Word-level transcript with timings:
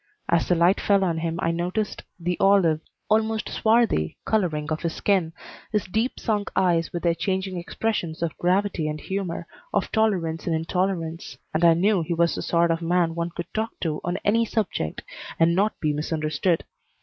As 0.27 0.47
the 0.47 0.55
light 0.55 0.81
fell 0.81 1.03
on 1.03 1.19
him 1.19 1.37
I 1.43 1.51
noticed 1.51 2.01
the 2.19 2.35
olive, 2.39 2.81
almost 3.07 3.47
swarthy, 3.49 4.17
coloring 4.25 4.71
of 4.71 4.81
his 4.81 4.95
skin, 4.95 5.31
his 5.71 5.85
deep 5.85 6.19
sunk 6.19 6.49
eyes 6.55 6.91
with 6.91 7.03
their 7.03 7.13
changing 7.13 7.57
expressions 7.57 8.23
of 8.23 8.35
gravity 8.39 8.87
and 8.87 8.99
humor, 8.99 9.45
of 9.71 9.91
tolerance 9.91 10.47
and 10.47 10.55
intolerance, 10.55 11.37
and 11.53 11.63
I 11.63 11.75
knew 11.75 12.01
he 12.01 12.15
was 12.15 12.33
the 12.33 12.41
sort 12.41 12.71
of 12.71 12.81
man 12.81 13.13
one 13.13 13.29
could 13.29 13.53
talk 13.53 13.73
to 13.81 14.01
on 14.03 14.17
any 14.25 14.43
subject 14.43 15.03
and 15.39 15.53
not 15.53 15.79
be 15.79 15.93
misunderstood. 15.93 16.63